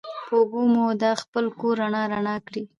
په 0.27 0.33
اوبو 0.41 0.61
مو 0.73 0.85
دا 1.03 1.11
خپل 1.21 1.45
کور 1.59 1.75
رڼا 1.81 2.03
رڼا 2.13 2.35
کړي 2.47 2.63